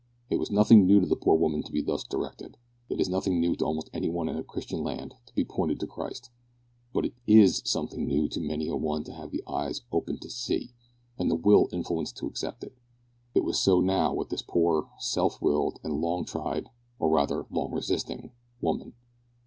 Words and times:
It 0.31 0.37
was 0.39 0.49
nothing 0.49 0.87
new 0.87 0.99
to 0.99 1.05
the 1.05 1.15
poor 1.15 1.35
woman 1.35 1.61
to 1.61 1.71
be 1.71 1.79
thus 1.83 2.03
directed. 2.03 2.57
It 2.89 2.99
is 2.99 3.07
nothing 3.07 3.39
new 3.39 3.55
to 3.57 3.65
almost 3.65 3.91
any 3.93 4.09
one 4.09 4.27
in 4.29 4.35
a 4.35 4.43
Christian 4.43 4.81
land 4.81 5.13
to 5.27 5.35
be 5.35 5.45
pointed 5.45 5.79
to 5.79 5.85
Christ; 5.85 6.31
but 6.91 7.05
it 7.05 7.13
is 7.27 7.61
something 7.65 8.07
new 8.07 8.27
to 8.29 8.39
many 8.39 8.67
a 8.67 8.75
one 8.75 9.03
to 9.03 9.13
have 9.13 9.29
the 9.29 9.43
eyes 9.47 9.81
opened 9.91 10.23
to 10.23 10.29
see, 10.31 10.73
and 11.19 11.29
the 11.29 11.35
will 11.35 11.69
influenced 11.71 12.17
to 12.17 12.25
accept. 12.25 12.63
It 13.35 13.43
was 13.43 13.59
so 13.59 13.79
now 13.79 14.11
with 14.11 14.29
this 14.29 14.41
poor, 14.41 14.89
self 14.97 15.39
willed, 15.39 15.79
and 15.83 16.01
long 16.01 16.25
tried 16.25 16.71
or, 16.97 17.07
rather, 17.11 17.45
long 17.51 17.71
resisting 17.71 18.31
woman. 18.59 18.95